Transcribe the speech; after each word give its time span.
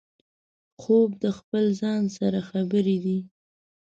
خوب 0.81 1.09
د 1.23 1.25
خپل 1.37 1.65
ځان 1.81 2.01
سره 2.17 2.39
خبرې 2.49 2.97
دي 3.05 3.19